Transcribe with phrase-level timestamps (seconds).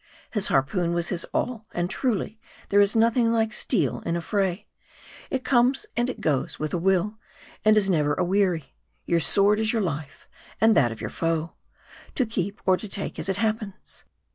[0.31, 1.67] His harpoon was his all.
[1.75, 4.65] And truly, there is nothing like steel in a fray.
[5.29, 7.19] It comes and it goes with a will,
[7.63, 8.73] and is never a weary.
[9.05, 10.27] Your sword is your life,
[10.59, 11.53] and that of your foe;
[12.15, 14.03] to keep or to take as it happens.